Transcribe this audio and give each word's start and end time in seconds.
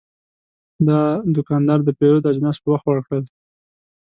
دا 0.87 1.01
دوکاندار 1.35 1.79
د 1.83 1.89
پیرود 1.99 2.29
اجناس 2.31 2.57
په 2.61 2.67
وخت 2.73 2.85
ورکړل. 2.87 3.23